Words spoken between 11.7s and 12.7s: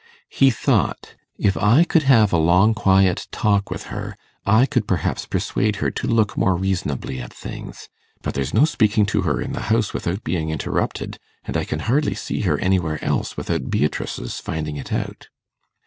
hardly see her